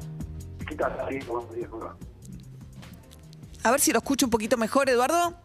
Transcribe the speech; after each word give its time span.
¿Qué 0.67 0.73
tal? 0.73 0.97
Sí, 1.11 1.19
buenos 1.27 1.53
días. 1.53 1.69
A 3.61 3.69
ver 3.69 3.79
si 3.79 3.91
lo 3.91 3.99
escucho 3.99 4.25
un 4.25 4.31
poquito 4.31 4.57
mejor, 4.57 4.89
Eduardo. 4.89 5.35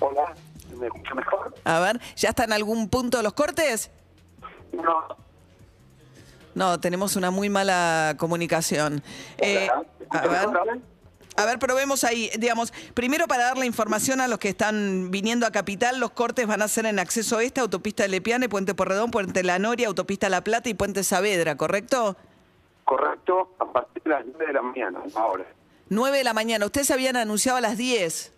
Hola, 0.00 0.34
¿me 0.76 0.86
escucha 0.86 1.14
mejor? 1.14 1.54
A 1.64 1.80
ver, 1.80 2.00
¿ya 2.16 2.30
está 2.30 2.44
en 2.44 2.52
algún 2.52 2.88
punto 2.88 3.22
los 3.22 3.32
cortes? 3.32 3.90
No. 4.72 5.16
No, 6.54 6.80
tenemos 6.80 7.16
una 7.16 7.30
muy 7.30 7.50
mala 7.50 8.14
comunicación. 8.18 9.02
Eh, 9.38 9.68
Hola, 9.70 9.84
¿me 9.98 10.04
escucha 10.04 10.18
a 10.18 10.64
ver. 10.64 10.80
A 11.38 11.44
ver, 11.44 11.58
probemos 11.58 12.02
ahí, 12.04 12.30
digamos, 12.38 12.72
primero 12.94 13.26
para 13.26 13.44
dar 13.44 13.58
la 13.58 13.66
información 13.66 14.22
a 14.22 14.28
los 14.28 14.38
que 14.38 14.48
están 14.48 15.10
viniendo 15.10 15.46
a 15.46 15.50
Capital, 15.50 16.00
los 16.00 16.10
cortes 16.12 16.46
van 16.46 16.62
a 16.62 16.68
ser 16.68 16.86
en 16.86 16.98
acceso 16.98 17.40
este, 17.40 17.60
autopista 17.60 18.04
de 18.04 18.08
Lepiane, 18.08 18.48
Puente 18.48 18.74
Porredón, 18.74 19.10
Puente 19.10 19.42
La 19.42 19.58
Noria, 19.58 19.88
autopista 19.88 20.30
La 20.30 20.42
Plata 20.42 20.70
y 20.70 20.74
Puente 20.74 21.04
Saavedra, 21.04 21.56
¿correcto? 21.56 22.16
Correcto, 22.84 23.54
a 23.58 23.70
partir 23.70 24.02
de 24.04 24.10
las 24.10 24.24
9 24.24 24.46
de 24.46 24.52
la 24.54 24.62
mañana, 24.62 25.00
ahora. 25.14 25.44
9 25.90 26.16
de 26.16 26.24
la 26.24 26.32
mañana, 26.32 26.64
ustedes 26.64 26.90
habían 26.90 27.16
anunciado 27.16 27.58
a 27.58 27.60
las 27.60 27.76
10. 27.76 28.32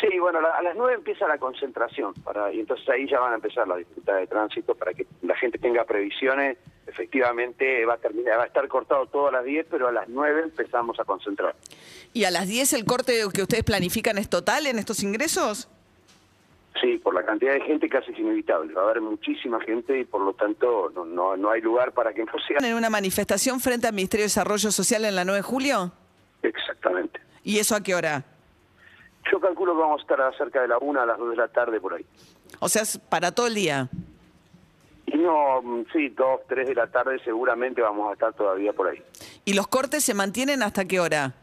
Sí, 0.00 0.18
bueno, 0.18 0.40
a 0.40 0.62
las 0.62 0.76
9 0.76 0.94
empieza 0.94 1.28
la 1.28 1.38
concentración, 1.38 2.14
para, 2.14 2.52
y 2.52 2.60
entonces 2.60 2.88
ahí 2.88 3.08
ya 3.08 3.20
van 3.20 3.32
a 3.32 3.36
empezar 3.36 3.68
las 3.68 3.78
dificultades 3.78 4.22
de 4.22 4.26
tránsito 4.26 4.74
para 4.74 4.92
que 4.92 5.06
la 5.22 5.36
gente 5.36 5.58
tenga 5.58 5.84
previsiones. 5.84 6.58
Efectivamente, 6.86 7.84
va 7.86 7.94
a, 7.94 7.98
terminar, 7.98 8.38
va 8.38 8.42
a 8.42 8.46
estar 8.46 8.66
cortado 8.68 9.06
todo 9.06 9.28
a 9.28 9.32
las 9.32 9.44
10, 9.44 9.66
pero 9.70 9.88
a 9.88 9.92
las 9.92 10.08
9 10.08 10.42
empezamos 10.42 10.98
a 10.98 11.04
concentrar. 11.04 11.54
¿Y 12.12 12.24
a 12.24 12.30
las 12.30 12.48
10 12.48 12.72
el 12.72 12.84
corte 12.84 13.20
que 13.32 13.42
ustedes 13.42 13.64
planifican 13.64 14.18
es 14.18 14.28
total 14.28 14.66
en 14.66 14.78
estos 14.78 15.02
ingresos? 15.02 15.68
Sí, 16.80 16.98
por 16.98 17.14
la 17.14 17.24
cantidad 17.24 17.52
de 17.54 17.60
gente 17.60 17.88
casi 17.88 18.12
es 18.12 18.18
inevitable. 18.18 18.74
Va 18.74 18.82
a 18.82 18.84
haber 18.90 19.00
muchísima 19.00 19.60
gente 19.60 19.98
y 19.98 20.04
por 20.04 20.20
lo 20.20 20.34
tanto 20.34 20.90
no, 20.94 21.04
no, 21.04 21.36
no 21.36 21.50
hay 21.50 21.60
lugar 21.60 21.92
para 21.92 22.12
que 22.12 22.24
no 22.24 22.32
sea. 22.46 22.58
¿En 22.68 22.74
una 22.74 22.90
manifestación 22.90 23.60
frente 23.60 23.86
al 23.86 23.94
Ministerio 23.94 24.24
de 24.24 24.26
Desarrollo 24.26 24.70
Social 24.72 25.04
en 25.04 25.14
la 25.14 25.24
9 25.24 25.38
de 25.38 25.42
julio? 25.42 25.92
Exactamente. 26.42 27.20
¿Y 27.44 27.58
eso 27.58 27.76
a 27.76 27.82
qué 27.82 27.94
hora? 27.94 28.24
Yo 29.30 29.40
calculo 29.40 29.74
que 29.74 29.80
vamos 29.80 30.00
a 30.00 30.02
estar 30.02 30.20
a 30.20 30.32
cerca 30.36 30.62
de 30.62 30.68
la 30.68 30.78
1 30.78 31.00
a 31.00 31.06
las 31.06 31.18
2 31.18 31.30
de 31.30 31.36
la 31.36 31.48
tarde 31.48 31.80
por 31.80 31.94
ahí. 31.94 32.04
O 32.60 32.68
sea, 32.68 32.82
es 32.82 32.98
para 32.98 33.32
todo 33.32 33.46
el 33.46 33.54
día. 33.54 33.88
Y 35.06 35.16
no, 35.18 35.62
mm, 35.62 35.84
sí, 35.92 36.08
2, 36.10 36.40
3 36.48 36.68
de 36.68 36.74
la 36.74 36.86
tarde 36.88 37.18
seguramente 37.24 37.80
vamos 37.80 38.10
a 38.10 38.12
estar 38.14 38.32
todavía 38.34 38.72
por 38.72 38.88
ahí. 38.88 39.02
¿Y 39.44 39.54
los 39.54 39.66
cortes 39.68 40.04
se 40.04 40.14
mantienen 40.14 40.62
hasta 40.62 40.84
qué 40.84 41.00
hora? 41.00 41.34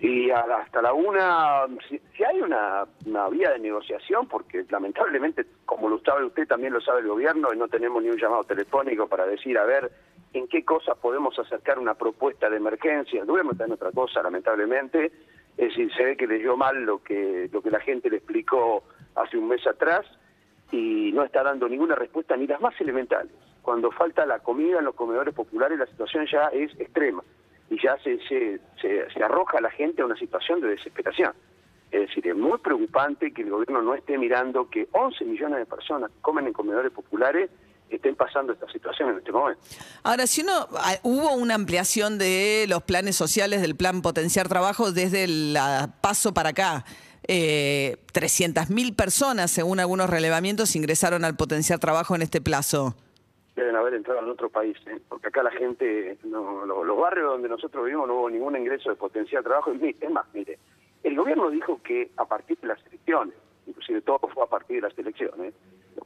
Y 0.00 0.30
hasta 0.30 0.82
la 0.82 0.92
1, 0.92 1.78
si, 1.88 2.00
si 2.16 2.24
hay 2.24 2.40
una, 2.40 2.84
una 3.06 3.28
vía 3.28 3.50
de 3.50 3.58
negociación, 3.58 4.26
porque 4.28 4.64
lamentablemente, 4.68 5.46
como 5.64 5.88
lo 5.88 6.00
sabe 6.00 6.24
usted, 6.24 6.46
también 6.46 6.72
lo 6.72 6.80
sabe 6.80 7.00
el 7.00 7.08
gobierno, 7.08 7.52
y 7.52 7.56
no 7.56 7.68
tenemos 7.68 8.02
ni 8.02 8.10
un 8.10 8.18
llamado 8.18 8.44
telefónico 8.44 9.06
para 9.06 9.26
decir, 9.26 9.56
a 9.58 9.64
ver, 9.64 9.90
en 10.32 10.48
qué 10.48 10.64
cosas 10.64 10.96
podemos 10.98 11.38
acercar 11.38 11.78
una 11.78 11.94
propuesta 11.94 12.48
de 12.48 12.56
emergencia. 12.56 13.20
El 13.20 13.26
gobierno 13.26 13.52
está 13.52 13.64
en 13.64 13.72
otra 13.72 13.90
cosa, 13.92 14.22
lamentablemente. 14.22 15.12
Es 15.60 15.68
decir, 15.68 15.92
se 15.92 16.02
ve 16.02 16.16
que 16.16 16.26
leyó 16.26 16.56
mal 16.56 16.84
lo 16.84 17.02
que, 17.02 17.50
lo 17.52 17.60
que 17.60 17.70
la 17.70 17.80
gente 17.80 18.08
le 18.08 18.16
explicó 18.16 18.82
hace 19.14 19.36
un 19.36 19.46
mes 19.46 19.66
atrás 19.66 20.06
y 20.72 21.12
no 21.12 21.22
está 21.22 21.42
dando 21.42 21.68
ninguna 21.68 21.94
respuesta 21.94 22.34
ni 22.34 22.46
las 22.46 22.62
más 22.62 22.80
elementales. 22.80 23.30
Cuando 23.60 23.90
falta 23.90 24.24
la 24.24 24.38
comida 24.38 24.78
en 24.78 24.86
los 24.86 24.94
comedores 24.94 25.34
populares, 25.34 25.78
la 25.78 25.84
situación 25.84 26.26
ya 26.32 26.46
es 26.46 26.72
extrema 26.80 27.22
y 27.68 27.78
ya 27.78 27.98
se, 27.98 28.18
se, 28.26 28.58
se, 28.80 29.22
arroja 29.22 29.58
a 29.58 29.60
la 29.60 29.70
gente 29.70 30.00
a 30.00 30.06
una 30.06 30.16
situación 30.16 30.62
de 30.62 30.68
desesperación. 30.68 31.34
Es 31.90 32.08
decir, 32.08 32.26
es 32.26 32.36
muy 32.36 32.56
preocupante 32.56 33.30
que 33.30 33.42
el 33.42 33.50
gobierno 33.50 33.82
no 33.82 33.94
esté 33.94 34.16
mirando 34.16 34.70
que 34.70 34.88
11 34.92 35.26
millones 35.26 35.58
de 35.58 35.66
personas 35.66 36.10
comen 36.22 36.46
en 36.46 36.54
comedores 36.54 36.90
populares 36.90 37.50
estén 37.96 38.14
pasando 38.16 38.52
esta 38.52 38.70
situación 38.70 39.10
en 39.10 39.18
este 39.18 39.32
momento. 39.32 39.60
Ahora, 40.02 40.26
si 40.26 40.42
uno 40.42 40.52
ah, 40.76 40.94
hubo 41.02 41.32
una 41.34 41.54
ampliación 41.54 42.18
de 42.18 42.66
los 42.68 42.82
planes 42.82 43.16
sociales 43.16 43.60
del 43.62 43.76
plan 43.76 44.02
Potenciar 44.02 44.48
Trabajo 44.48 44.92
desde 44.92 45.24
el 45.24 45.56
ah, 45.58 45.88
paso 46.00 46.32
para 46.34 46.50
acá. 46.50 46.84
Eh, 47.32 47.96
300.000 48.12 48.96
personas, 48.96 49.50
según 49.52 49.78
algunos 49.78 50.10
relevamientos, 50.10 50.74
ingresaron 50.74 51.24
al 51.24 51.36
Potenciar 51.36 51.78
Trabajo 51.78 52.16
en 52.16 52.22
este 52.22 52.40
plazo. 52.40 52.96
Deben 53.54 53.76
haber 53.76 53.94
entrado 53.94 54.20
en 54.20 54.30
otro 54.30 54.48
país, 54.48 54.76
¿eh? 54.86 54.98
porque 55.08 55.28
acá 55.28 55.42
la 55.42 55.50
gente, 55.52 56.18
no, 56.24 56.64
lo- 56.64 56.82
los 56.82 56.98
barrios 56.98 57.30
donde 57.32 57.48
nosotros 57.48 57.84
vivimos 57.84 58.08
no 58.08 58.14
hubo 58.14 58.30
ningún 58.30 58.56
ingreso 58.56 58.88
de 58.90 58.96
potencial 58.96 59.44
trabajo. 59.44 59.70
Es 59.72 60.10
más, 60.10 60.24
mire, 60.32 60.58
el 61.04 61.14
gobierno 61.14 61.50
dijo 61.50 61.80
que 61.84 62.10
a 62.16 62.24
partir 62.24 62.58
de 62.62 62.68
las 62.68 62.78
elecciones, 62.86 63.34
inclusive 63.66 64.00
todo 64.00 64.20
fue 64.32 64.42
a 64.42 64.46
partir 64.46 64.76
de 64.82 64.88
las 64.88 64.98
elecciones, 64.98 65.52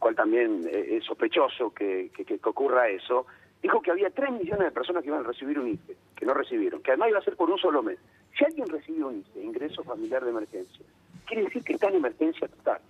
cual 0.05 0.15
también 0.15 0.69
eh, 0.71 0.99
es 0.99 1.05
sospechoso 1.07 1.73
que, 1.73 2.11
que- 2.15 2.27
que 2.27 2.39
ocurra 2.45 2.89
eso, 2.91 3.25
dijo 3.63 3.81
que 3.81 3.91
había 3.91 4.11
3 4.11 4.33
millones 4.33 4.67
de 4.67 4.71
personas 4.71 5.03
que 5.03 5.09
iban 5.09 5.21
a 5.21 5.27
recibir 5.27 5.59
un 5.59 5.69
IFE, 5.69 5.97
que 6.15 6.27
no 6.27 6.35
recibieron, 6.35 6.83
que 6.83 6.91
además 6.91 7.09
iba 7.09 7.19
a 7.21 7.25
ser 7.25 7.37
por 7.37 7.49
un 7.49 7.57
solo 7.59 7.83
mes. 7.83 7.97
Si 8.39 8.45
alguien 8.45 8.69
recibió 8.69 9.07
un 9.09 9.21
IFE, 9.21 9.43
ingreso 9.43 9.83
familiar 9.83 10.23
de 10.23 10.29
emergencia, 10.31 10.85
quiere 11.27 11.45
decir 11.45 11.65
que 11.65 11.73
está 11.73 11.89
en 11.89 11.95
emergencia 11.97 12.47
total. 12.49 12.81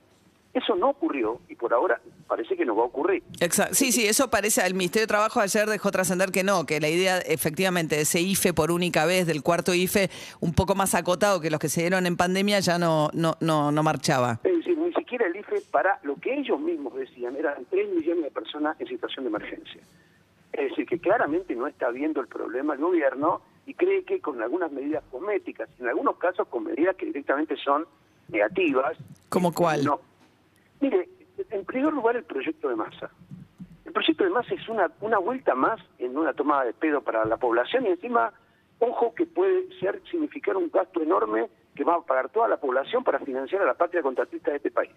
Eso 0.52 0.75
no 0.76 0.91
ocurrió 0.91 1.41
y 1.48 1.54
por 1.56 1.72
ahora 1.72 2.00
parece 2.28 2.56
que 2.56 2.64
no 2.64 2.75
va 2.76 2.82
a 2.82 2.86
ocurrir. 2.86 3.22
Exacto. 3.41 3.75
Sí, 3.75 3.91
sí, 3.92 4.06
eso 4.06 4.31
parece. 4.31 4.64
El 4.64 4.75
Ministerio 4.75 5.02
de 5.04 5.08
Trabajo 5.08 5.41
ayer 5.41 5.69
dejó 5.69 5.91
trascender 5.91 6.31
que 6.31 6.42
no, 6.44 6.64
que 6.64 6.78
la 6.81 6.88
idea 6.88 7.19
efectivamente 7.19 7.96
de 7.96 8.02
ese 8.02 8.20
IFE 8.20 8.52
por 8.54 8.70
única 8.70 9.04
vez, 9.04 9.26
del 9.26 9.42
cuarto 9.42 9.75
IFE, 9.75 10.10
un 10.41 10.52
poco 10.54 10.75
más 10.76 10.94
acotado 10.94 11.41
que 11.41 11.50
los 11.50 11.58
que 11.60 11.69
se 11.69 11.81
dieron 11.81 12.06
en 12.06 12.16
pandemia, 12.16 12.60
ya 12.60 12.78
no, 12.78 13.10
no, 13.14 13.36
no, 13.41 13.72
no 13.72 13.82
marchaba. 13.82 14.38
Es 14.44 14.53
para 15.60 15.98
lo 16.03 16.16
que 16.16 16.34
ellos 16.34 16.60
mismos 16.60 16.94
decían, 16.94 17.37
eran 17.37 17.65
3 17.66 17.94
millones 17.94 18.25
de 18.25 18.31
personas 18.31 18.81
en 18.81 18.87
situación 18.87 19.25
de 19.25 19.31
emergencia. 19.31 19.82
Es 20.53 20.70
decir, 20.70 20.87
que 20.87 20.98
claramente 20.98 21.54
no 21.54 21.66
está 21.66 21.91
viendo 21.91 22.20
el 22.20 22.28
problema 22.28 22.75
el 22.75 22.81
gobierno 22.81 23.42
y 23.66 23.75
cree 23.75 24.04
que 24.04 24.20
con 24.20 24.41
algunas 24.43 24.70
medidas 24.70 25.03
cosméticas, 25.10 25.69
en 25.81 25.88
algunos 25.88 26.16
casos 26.16 26.47
con 26.48 26.64
medidas 26.64 26.97
que 26.97 27.06
directamente 27.06 27.56
son 27.56 27.87
negativas. 28.28 28.97
¿Cómo 29.28 29.53
cuál? 29.53 29.84
No. 29.84 30.00
Mire, 30.81 31.09
en 31.50 31.64
primer 31.64 31.93
lugar 31.93 32.16
el 32.16 32.25
proyecto 32.25 32.69
de 32.69 32.76
masa. 32.76 33.10
El 33.84 33.93
proyecto 33.93 34.25
de 34.25 34.31
masa 34.31 34.54
es 34.54 34.69
una, 34.69 34.91
una 35.00 35.19
vuelta 35.19 35.54
más 35.54 35.81
en 35.98 36.16
una 36.16 36.32
tomada 36.32 36.64
de 36.64 36.72
pedo 36.72 37.00
para 37.03 37.25
la 37.25 37.37
población 37.37 37.87
y 37.87 37.91
encima, 37.91 38.32
ojo 38.78 39.14
que 39.14 39.26
puede 39.26 39.69
ser 39.81 40.00
significar 40.10 40.56
un 40.56 40.70
gasto 40.70 41.03
enorme 41.03 41.48
que 41.74 41.84
va 41.84 41.96
a 41.96 42.00
pagar 42.02 42.28
toda 42.28 42.46
la 42.48 42.56
población 42.56 43.02
para 43.02 43.18
financiar 43.18 43.62
a 43.62 43.64
la 43.66 43.74
patria 43.74 44.00
contratista 44.02 44.50
de 44.50 44.58
este 44.58 44.70
país. 44.70 44.90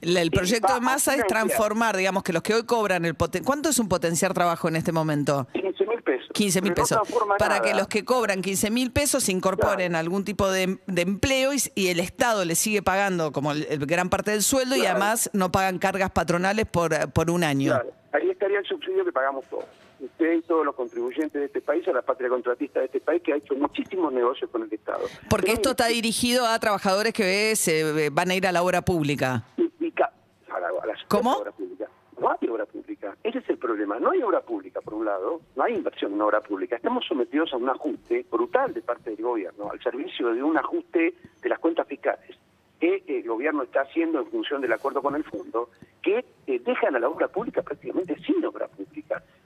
La- 0.00 0.20
El 0.22 0.30
proyecto 0.30 0.72
de 0.72 0.80
masa 0.80 1.14
es 1.14 1.26
transformar, 1.26 1.96
digamos, 1.96 2.22
que 2.22 2.32
los 2.32 2.42
que 2.42 2.54
hoy 2.54 2.64
cobran 2.64 3.04
el 3.04 3.14
poten 3.14 3.42
¿Cuánto 3.44 3.68
es 3.68 3.78
un 3.78 3.88
potenciar 3.88 4.32
trabajo 4.32 4.68
en 4.68 4.76
este 4.76 4.92
momento? 4.92 5.48
15 5.52 5.86
mil 5.86 6.02
pesos. 6.02 6.28
15 6.32 6.62
mil 6.62 6.70
no 6.70 6.74
pesos. 6.76 6.98
Para 7.38 7.56
nada. 7.58 7.62
que 7.62 7.74
los 7.74 7.88
que 7.88 8.04
cobran 8.04 8.42
15 8.42 8.70
mil 8.70 8.92
pesos 8.92 9.24
se 9.24 9.32
incorporen 9.32 9.94
a 9.96 9.98
algún 9.98 10.24
tipo 10.24 10.50
de, 10.50 10.78
de 10.86 11.02
empleo 11.02 11.52
y, 11.52 11.58
y 11.74 11.88
el 11.88 11.98
Estado 12.00 12.44
les 12.44 12.58
sigue 12.58 12.82
pagando 12.82 13.32
como 13.32 13.52
el, 13.52 13.66
el 13.68 13.84
gran 13.86 14.08
parte 14.08 14.30
del 14.30 14.42
sueldo 14.42 14.76
y 14.76 14.80
Claro. 14.80 14.96
además 14.96 15.30
no 15.32 15.50
pagan 15.50 15.78
cargas 15.78 16.10
patronales 16.10 16.66
por, 16.66 17.10
por 17.12 17.30
un 17.30 17.42
año. 17.42 17.72
Claro, 17.72 17.90
ahí 18.12 18.30
estaría 18.30 18.58
el 18.60 18.66
subsidio 18.66 19.04
que 19.04 19.12
pagamos 19.12 19.44
todos. 19.46 19.64
Usted 20.00 20.32
y 20.32 20.42
todos 20.42 20.64
los 20.64 20.74
contribuyentes 20.74 21.32
de 21.40 21.44
este 21.46 21.60
país, 21.60 21.86
a 21.88 21.92
la 21.92 22.02
patria 22.02 22.28
contratista 22.30 22.80
de 22.80 22.86
este 22.86 23.00
país, 23.00 23.22
que 23.22 23.32
ha 23.34 23.36
hecho 23.36 23.54
muchísimos 23.54 24.12
negocios 24.12 24.50
con 24.50 24.62
el 24.62 24.72
Estado. 24.72 25.04
Porque 25.28 25.46
Pero 25.48 25.54
esto 25.56 25.70
está 25.72 25.86
dirigido 25.88 26.46
a 26.46 26.58
trabajadores 26.58 27.12
que 27.12 27.50
eh, 27.52 27.56
se 27.56 28.06
eh, 28.06 28.10
van 28.10 28.30
a 28.30 28.34
ir 28.34 28.46
a 28.46 28.52
la 28.52 28.62
obra 28.62 28.80
pública. 28.82 29.44
y- 29.58 29.70
y 29.78 29.92
a 29.98 30.58
la- 30.58 30.68
a 30.68 30.86
la 30.86 30.94
¿Cómo? 31.08 31.36
obra 31.36 31.52
pública. 31.52 31.86
No 32.18 32.28
hay 32.30 32.48
obra 32.48 32.66
pública. 32.66 33.16
Ese 33.22 33.38
es 33.38 33.48
el 33.48 33.56
problema. 33.58 33.98
No 33.98 34.10
hay 34.10 34.22
obra 34.22 34.40
pública, 34.42 34.80
por 34.82 34.94
un 34.94 35.04
lado. 35.06 35.40
No 35.56 35.62
hay 35.64 35.74
inversión 35.74 36.12
en 36.14 36.20
obra 36.20 36.40
pública. 36.40 36.76
Estamos 36.76 37.04
sometidos 37.06 37.52
a 37.52 37.56
un 37.56 37.68
ajuste 37.68 38.26
brutal 38.30 38.74
de 38.74 38.82
parte 38.82 39.10
del 39.10 39.22
gobierno, 39.22 39.70
al 39.70 39.82
servicio 39.82 40.32
de 40.34 40.42
un 40.42 40.56
ajuste 40.58 41.14
de 41.42 41.48
las 41.48 41.58
cuentas 41.58 41.86
fiscales 41.86 42.36
que 42.78 43.02
el 43.08 43.28
gobierno 43.28 43.62
está 43.62 43.82
haciendo 43.82 44.20
en 44.20 44.26
función 44.30 44.62
del 44.62 44.72
acuerdo 44.72 45.02
con 45.02 45.14
el 45.14 45.22
fondo, 45.24 45.68
que 46.02 46.24
eh, 46.46 46.58
dejan 46.64 46.96
a 46.96 46.98
la 46.98 47.10
obra 47.10 47.28
pública 47.28 47.60
prácticamente 47.62 48.16
sin 48.24 48.42
obra 48.42 48.68
pública. 48.68 48.89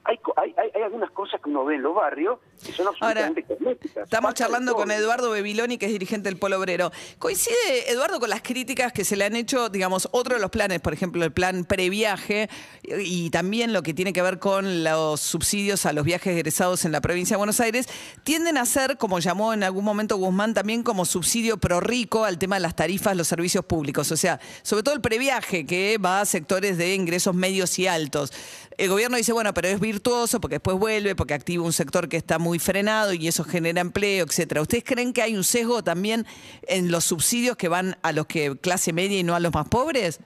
Hay, 0.05 0.19
hay, 0.37 0.55
hay, 0.75 0.83
algunas 0.83 1.11
cosas 1.11 1.41
que 1.43 1.51
uno 1.51 1.65
ve 1.65 1.75
en 1.75 1.83
los 1.83 1.95
barrios 1.95 2.39
que 2.65 2.73
son 2.73 2.87
absolutamente 2.87 3.43
cosméticas. 3.43 4.05
Estamos 4.05 4.35
charlando 4.35 4.75
con 4.75 4.91
Eduardo 4.91 5.31
Bebiloni, 5.31 5.77
que 5.79 5.87
es 5.87 5.93
dirigente 5.93 6.29
del 6.29 6.39
Polo 6.39 6.59
Obrero. 6.59 6.93
¿Coincide, 7.19 7.91
Eduardo, 7.91 8.21
con 8.21 8.31
las 8.31 8.43
críticas 8.43 8.93
que 8.93 9.05
se 9.05 9.17
le 9.17 9.25
han 9.25 9.35
hecho, 9.35 9.69
digamos, 9.69 10.09
otro 10.13 10.35
de 10.37 10.41
los 10.41 10.51
planes, 10.51 10.81
por 10.81 10.93
ejemplo, 10.93 11.25
el 11.25 11.33
plan 11.33 11.65
previaje 11.65 12.49
y 12.83 13.31
también 13.31 13.73
lo 13.73 13.83
que 13.83 13.93
tiene 13.93 14.13
que 14.13 14.23
ver 14.23 14.39
con 14.39 14.85
los 14.85 15.21
subsidios 15.21 15.87
a 15.87 15.93
los 15.93 16.05
viajes 16.05 16.37
egresados 16.37 16.85
en 16.85 16.93
la 16.93 17.01
provincia 17.01 17.35
de 17.35 17.39
Buenos 17.39 17.61
Aires, 17.61 17.89
tienden 18.23 18.59
a 18.59 18.67
ser, 18.67 18.99
como 18.99 19.19
llamó 19.19 19.53
en 19.53 19.65
algún 19.65 19.85
momento 19.85 20.17
Guzmán, 20.17 20.55
también 20.55 20.83
como 20.83 21.07
subsidio 21.07 21.57
pro 21.57 21.81
rico 21.81 22.25
al 22.25 22.39
tema 22.39 22.57
de 22.57 22.61
las 22.61 22.77
tarifas, 22.77 23.17
los 23.17 23.29
servicios 23.29 23.65
públicos. 23.65 24.13
O 24.13 24.17
sea, 24.17 24.39
sobre 24.63 24.83
todo 24.83 24.95
el 24.95 25.01
previaje, 25.01 25.67
que 25.67 25.99
va 25.99 26.21
a 26.21 26.25
sectores 26.25 26.79
de 26.79 26.85
de 26.85 26.95
ingresos 26.95 27.35
medios 27.35 27.79
y 27.79 27.87
altos. 27.87 28.33
El 28.77 28.89
gobierno 28.89 29.17
dice, 29.17 29.33
bueno, 29.33 29.55
pero 29.55 29.69
es 29.69 29.81
virtuoso 29.95 30.41
porque 30.41 30.57
después 30.57 30.77
vuelve, 30.77 31.15
porque 31.15 31.35
activa 31.35 31.65
un 31.65 31.73
sector 31.73 32.09
que 32.09 32.17
está 32.17 32.39
muy 32.39 32.59
frenado 32.59 33.13
y 33.13 33.29
eso 33.29 33.45
genera 33.45 33.81
empleo, 33.81 34.25
etcétera. 34.25 34.61
¿Ustedes 34.61 34.85
creen 34.85 35.13
que 35.13 35.23
hay 35.23 35.37
un 35.37 35.45
sesgo 35.45 35.83
también 35.83 36.25
en 36.67 36.91
los 36.91 37.05
subsidios 37.05 37.57
que 37.57 37.69
van 37.69 37.97
a 38.03 38.13
los 38.13 38.27
que 38.27 38.57
clase 38.61 38.93
media 38.93 39.19
y 39.19 39.23
no 39.23 39.35
a 39.35 39.41
los 39.41 39.55
más 39.55 39.69
pobres? 39.69 40.21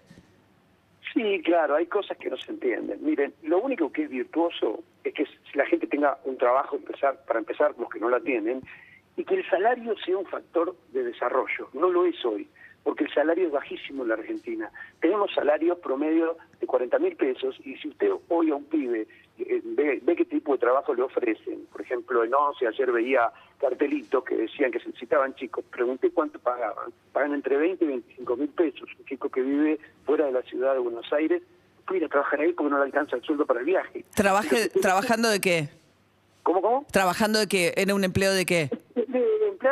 Sí, 1.13 1.43
claro, 1.45 1.77
hay 1.77 1.87
cosas 1.87 2.17
que 2.17 2.31
no 2.31 2.37
se 2.39 2.53
entienden. 2.53 2.99
Miren, 3.03 3.35
lo 3.43 3.61
único 3.61 3.93
que 3.93 4.05
es 4.05 4.11
virtuoso 4.11 4.83
es 5.05 5.13
que 5.13 5.27
si 5.27 5.59
la 5.59 5.67
gente 5.67 5.87
tenga 5.87 6.19
un 6.25 6.39
trabajo 6.39 6.77
empezar, 6.77 7.25
para 7.27 7.39
empezar, 7.41 7.75
los 7.79 7.89
que 7.91 8.01
no 8.01 8.09
la 8.09 8.21
tienen, 8.21 8.63
y 9.17 9.25
que 9.25 9.35
el 9.35 9.51
salario 9.51 9.95
sea 10.05 10.17
un 10.17 10.27
factor 10.27 10.77
de 10.93 11.03
desarrollo. 11.03 11.69
No 11.75 11.91
lo 11.91 12.07
es 12.07 12.25
hoy, 12.25 12.49
porque 12.83 13.05
el 13.05 13.13
salario 13.13 13.47
es 13.47 13.53
bajísimo 13.53 14.03
en 14.03 14.09
la 14.09 14.15
Argentina. 14.15 14.71
Tenemos 15.01 15.33
salarios 15.35 15.79
promedio 15.79 16.37
de 16.61 16.67
40 16.67 16.99
mil 16.99 17.17
pesos, 17.17 17.57
y 17.65 17.77
si 17.77 17.89
usted 17.89 18.11
hoy 18.29 18.51
a 18.51 18.57
un 18.57 18.65
pibe 18.65 19.07
eh, 19.39 19.61
ve, 19.63 20.01
ve, 20.03 20.17
qué 20.17 20.25
tipo 20.25 20.53
de 20.53 20.59
trabajo 20.59 20.95
le 20.95 21.03
ofrecen, 21.03 21.67
por 21.71 21.81
ejemplo, 21.83 22.25
en 22.25 22.35
ONCE 22.35 22.67
ayer 22.67 22.91
veía 22.91 23.31
cartelitos 23.61 24.25
que 24.25 24.37
decían 24.37 24.71
que 24.71 24.81
se 24.81 24.87
necesitaban 24.87 25.35
chicos, 25.35 25.65
pregunté 25.71 26.11
cuánto 26.11 26.39
pagaban, 26.39 26.93
pagan 27.13 27.35
entre 27.35 27.57
20 27.57 27.85
y 27.85 27.89
25 27.89 28.37
mil 28.37 28.49
pesos, 28.49 28.89
un 28.99 29.05
chico 29.05 29.29
que 29.29 29.43
vive 29.43 29.79
fuera 30.05 30.27
de 30.27 30.33
la 30.33 30.43
ciudad 30.43 30.75
de 30.75 30.81
Buenos 30.81 31.13
Aires, 31.13 31.43
puede 31.87 32.01
ir 32.01 32.07
a 32.07 32.09
trabajar 32.09 32.41
ahí 32.41 32.53
porque 32.53 32.71
no 32.71 32.79
le 32.79 32.85
alcanza 32.85 33.17
el 33.17 33.23
sueldo 33.23 33.47
para 33.47 33.61
el 33.61 33.67
viaje. 33.67 34.05
Trabaje, 34.15 34.69
¿Trabajando 34.71 35.29
de 35.29 35.41
qué? 35.41 35.69
¿Cómo, 36.43 36.63
cómo? 36.63 36.87
¿Trabajando 36.91 37.39
de 37.39 37.47
qué? 37.47 37.75
¿Era 37.77 37.95
un 37.95 38.05
empleo 38.05 38.33
de 38.33 38.47
qué? 38.47 38.71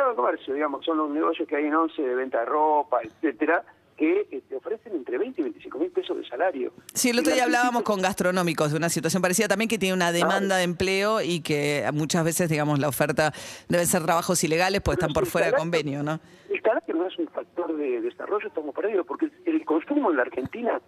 De, 0.03 0.09
de 0.09 0.15
comercio, 0.15 0.53
digamos, 0.53 0.85
son 0.85 0.97
los 0.97 1.09
negocios 1.09 1.47
que 1.47 1.55
hay 1.55 1.65
en 1.65 1.75
ONCE 1.75 2.01
de 2.01 2.15
venta 2.15 2.39
de 2.39 2.45
ropa, 2.45 2.99
etcétera, 3.03 3.63
que 3.97 4.27
te 4.29 4.37
este, 4.37 4.55
ofrecen 4.55 4.93
entre 4.93 5.17
20 5.17 5.41
y 5.41 5.43
25 5.45 5.79
mil 5.79 5.91
pesos 5.91 6.17
de 6.17 6.27
salario. 6.27 6.71
Sí, 6.93 7.09
el 7.09 7.19
otro 7.19 7.33
día 7.33 7.43
hablábamos 7.45 7.81
con 7.81 7.99
gastronómicos 7.99 8.71
de 8.71 8.77
una 8.77 8.89
situación 8.89 9.21
parecida 9.21 9.47
también 9.47 9.67
que 9.67 9.79
tiene 9.79 9.95
una 9.95 10.11
demanda 10.11 10.57
de 10.57 10.63
empleo 10.63 11.21
y 11.21 11.41
que 11.41 11.83
muchas 11.93 12.23
veces, 12.23 12.49
digamos, 12.49 12.77
la 12.79 12.87
oferta 12.87 13.33
debe 13.67 13.85
ser 13.85 14.03
trabajos 14.03 14.43
ilegales 14.43 14.81
pues 14.81 14.97
están 14.97 15.13
por 15.13 15.25
fuera 15.25 15.47
de 15.47 15.53
convenio, 15.53 16.03
¿no? 16.03 16.19
El 16.49 16.61
salario 16.61 16.95
no 16.95 17.07
es 17.07 17.17
un 17.17 17.27
factor 17.29 17.75
de 17.75 18.01
desarrollo, 18.01 18.47
estamos 18.47 18.73
ello, 18.85 19.03
porque 19.03 19.29
el 19.45 19.65
consumo 19.65 20.11
en 20.11 20.17
la 20.17 20.23
Argentina 20.23 20.79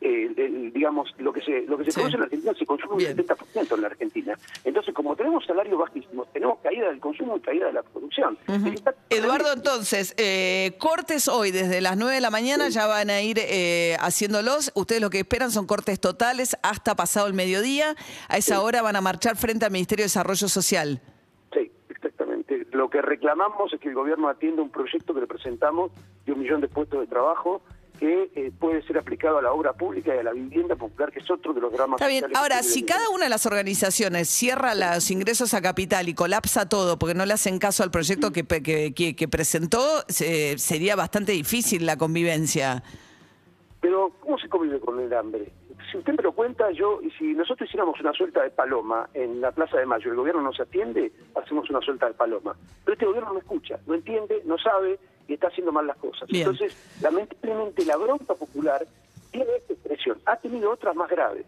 eh, 0.00 0.70
digamos, 0.72 1.12
lo 1.18 1.32
que 1.32 1.40
se 1.40 1.62
lo 1.62 1.76
que 1.76 1.90
se 1.90 1.92
produce 1.92 2.14
en 2.14 2.20
la 2.20 2.24
Argentina 2.26 2.54
se 2.56 2.66
consume 2.66 2.94
un 2.94 3.00
70% 3.00 3.74
en 3.74 3.80
la 3.80 3.86
Argentina. 3.88 4.38
Entonces, 4.64 4.94
como 4.94 5.16
tenemos 5.16 5.44
salarios 5.44 5.78
bajísimos, 5.78 6.32
tenemos 6.32 6.58
caída 6.60 6.88
del 6.88 7.00
consumo 7.00 7.36
y 7.36 7.40
caída 7.40 7.66
de 7.66 7.72
la 7.72 7.82
producción. 7.82 8.38
Eduardo, 9.10 9.52
entonces, 9.52 10.14
eh, 10.16 10.76
cortes 10.78 11.26
hoy 11.28 11.50
desde 11.50 11.80
las 11.80 11.96
9 11.96 12.14
de 12.14 12.20
la 12.20 12.30
mañana 12.30 12.68
ya 12.68 12.86
van 12.86 13.10
a 13.10 13.20
ir 13.22 13.38
eh, 13.40 13.96
haciéndolos. 14.00 14.70
Ustedes 14.74 15.00
lo 15.00 15.10
que 15.10 15.18
esperan 15.18 15.50
son 15.50 15.66
cortes 15.66 16.00
totales 16.00 16.56
hasta 16.62 16.94
pasado 16.94 17.26
el 17.26 17.34
mediodía. 17.34 17.96
A 18.28 18.36
esa 18.36 18.62
hora 18.62 18.82
van 18.82 18.94
a 18.94 19.00
marchar 19.00 19.36
frente 19.36 19.64
al 19.64 19.72
Ministerio 19.72 20.04
de 20.04 20.06
Desarrollo 20.06 20.48
Social. 20.48 21.00
Sí, 21.52 21.72
exactamente. 21.88 22.66
Lo 22.70 22.88
que 22.88 23.02
reclamamos 23.02 23.72
es 23.72 23.80
que 23.80 23.88
el 23.88 23.94
gobierno 23.94 24.28
atienda 24.28 24.62
un 24.62 24.70
proyecto 24.70 25.12
que 25.12 25.20
le 25.20 25.26
presentamos 25.26 25.90
de 26.24 26.32
un 26.32 26.40
millón 26.40 26.60
de 26.60 26.68
puestos 26.68 27.00
de 27.00 27.06
trabajo 27.08 27.62
que 27.98 28.30
eh, 28.34 28.52
puede 28.58 28.82
ser 28.82 28.98
aplicado 28.98 29.38
a 29.38 29.42
la 29.42 29.52
obra 29.52 29.72
pública 29.72 30.14
y 30.14 30.18
a 30.18 30.22
la 30.22 30.32
vivienda 30.32 30.76
popular, 30.76 31.10
que 31.12 31.18
es 31.18 31.30
otro 31.30 31.52
de 31.52 31.60
los 31.60 31.72
dramas. 31.72 32.00
Está 32.00 32.08
bien, 32.08 32.24
ahora, 32.34 32.62
si 32.62 32.84
cada 32.84 33.08
una 33.10 33.24
de 33.24 33.30
las 33.30 33.44
organizaciones 33.46 34.28
cierra 34.28 34.74
los 34.74 35.10
ingresos 35.10 35.54
a 35.54 35.60
capital 35.60 36.08
y 36.08 36.14
colapsa 36.14 36.68
todo 36.68 36.98
porque 36.98 37.14
no 37.14 37.26
le 37.26 37.34
hacen 37.34 37.58
caso 37.58 37.82
al 37.82 37.90
proyecto 37.90 38.32
que, 38.32 38.44
que, 38.44 39.16
que, 39.16 39.28
presentó, 39.28 39.80
sería 40.08 40.96
bastante 40.96 41.32
difícil 41.32 41.86
la 41.86 41.96
convivencia. 41.96 42.82
Pero, 43.80 44.12
¿cómo 44.20 44.38
se 44.38 44.48
convive 44.48 44.80
con 44.80 44.98
el 45.00 45.12
hambre? 45.12 45.52
Si 45.90 45.96
usted 45.96 46.14
me 46.14 46.22
lo 46.22 46.32
cuenta, 46.32 46.70
yo, 46.72 47.00
y 47.02 47.10
si 47.12 47.32
nosotros 47.32 47.68
hiciéramos 47.68 47.98
una 48.00 48.12
suelta 48.12 48.42
de 48.42 48.50
paloma 48.50 49.08
en 49.14 49.40
la 49.40 49.52
Plaza 49.52 49.78
de 49.78 49.86
Mayo, 49.86 50.10
el 50.10 50.16
gobierno 50.16 50.42
nos 50.42 50.60
atiende, 50.60 51.12
hacemos 51.34 51.70
una 51.70 51.80
suelta 51.80 52.06
de 52.06 52.14
paloma. 52.14 52.56
Pero 52.84 52.92
este 52.92 53.06
gobierno 53.06 53.32
no 53.32 53.38
escucha, 53.38 53.78
no 53.86 53.94
entiende, 53.94 54.42
no 54.44 54.58
sabe, 54.58 54.98
y 55.28 55.34
está 55.34 55.48
haciendo 55.48 55.70
mal 55.70 55.86
las 55.86 55.98
cosas. 55.98 56.28
Entonces, 56.32 56.74
lamentablemente, 57.02 57.84
la 57.84 57.96
bronca 57.96 58.34
popular 58.34 58.84
tiene 59.30 59.56
esta 59.56 59.74
expresión. 59.74 60.18
Ha 60.24 60.36
tenido 60.36 60.70
otras 60.72 60.96
más 60.96 61.08
graves. 61.10 61.46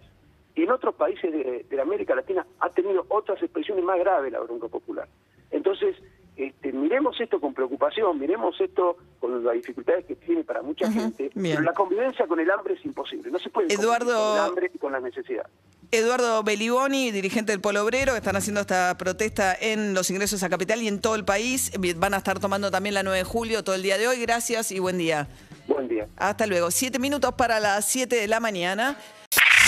Y 0.54 0.64
en 0.64 0.70
otros 0.70 0.94
países 0.94 1.32
de, 1.32 1.64
la 1.70 1.82
América 1.82 2.14
Latina 2.14 2.46
ha 2.60 2.68
tenido 2.70 3.06
otras 3.08 3.42
expresiones 3.42 3.82
más 3.82 3.98
graves 3.98 4.30
la 4.30 4.40
bronca 4.40 4.68
popular. 4.68 5.08
Entonces, 5.50 5.96
este, 6.36 6.72
miremos 6.72 7.18
esto 7.20 7.40
con 7.40 7.54
preocupación, 7.54 8.18
miremos 8.18 8.60
esto 8.60 8.98
con 9.18 9.42
las 9.42 9.54
dificultades 9.54 10.04
que 10.04 10.16
tiene 10.16 10.44
para 10.44 10.62
mucha 10.62 10.90
gente, 10.90 11.30
pero 11.34 11.62
la 11.62 11.72
convivencia 11.72 12.26
con 12.26 12.38
el 12.40 12.50
hambre 12.50 12.74
es 12.74 12.84
imposible. 12.84 13.30
No 13.30 13.38
se 13.38 13.48
puede 13.48 13.72
Eduardo... 13.72 14.12
con 14.12 14.32
el 14.32 14.38
hambre 14.40 14.70
y 14.74 14.78
con 14.78 14.92
la 14.92 15.00
necesidad. 15.00 15.46
Eduardo 15.92 16.42
Beliboni, 16.44 17.10
dirigente 17.10 17.52
del 17.52 17.60
Polo 17.60 17.82
Obrero, 17.82 18.12
que 18.12 18.18
están 18.18 18.36
haciendo 18.36 18.60
esta 18.60 18.96
protesta 18.96 19.56
en 19.60 19.92
los 19.92 20.08
ingresos 20.10 20.42
a 20.42 20.48
capital 20.48 20.80
y 20.82 20.88
en 20.88 21.00
todo 21.00 21.16
el 21.16 21.24
país. 21.24 21.72
Van 21.96 22.14
a 22.14 22.18
estar 22.18 22.38
tomando 22.38 22.70
también 22.70 22.94
la 22.94 23.02
9 23.02 23.18
de 23.18 23.24
julio 23.24 23.64
todo 23.64 23.74
el 23.74 23.82
día 23.82 23.98
de 23.98 24.06
hoy. 24.06 24.20
Gracias 24.20 24.70
y 24.70 24.78
buen 24.78 24.98
día. 24.98 25.26
Buen 25.66 25.88
día. 25.88 26.06
Hasta 26.16 26.46
luego. 26.46 26.70
Siete 26.70 26.98
minutos 26.98 27.34
para 27.34 27.58
las 27.58 27.84
siete 27.84 28.16
de 28.16 28.28
la 28.28 28.38
mañana. 28.38 28.96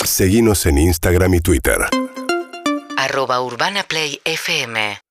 Seguimos 0.05 0.65
en 0.65 0.77
Instagram 0.77 1.33
y 1.33 1.41
Twitter. 1.41 1.77
Arroba 2.97 3.41
Urbana 3.41 3.83
Play 3.83 4.21
FM. 4.23 5.03